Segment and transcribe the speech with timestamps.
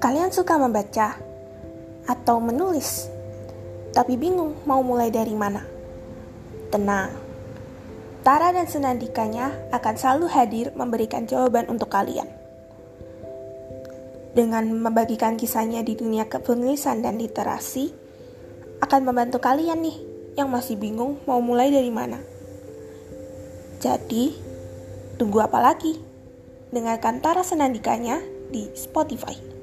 [0.00, 1.20] Kalian suka membaca
[2.08, 3.12] atau menulis,
[3.92, 5.60] tapi bingung mau mulai dari mana?
[6.72, 7.12] Tenang,
[8.24, 12.32] Tara dan Senandikanya akan selalu hadir memberikan jawaban untuk kalian.
[14.32, 17.92] Dengan membagikan kisahnya di dunia kepenulisan dan literasi,
[18.80, 20.00] akan membantu kalian nih
[20.40, 22.16] yang masih bingung mau mulai dari mana.
[23.84, 24.32] Jadi,
[25.20, 26.00] tunggu apa lagi?
[26.72, 28.16] Dengarkan Tara Senandikanya
[28.48, 29.59] di Spotify.